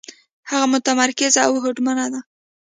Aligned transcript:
هغه 0.49 0.65
متمرکزه 0.73 1.39
او 1.47 1.53
هوډمنه 1.63 2.05
ده. 2.13 2.19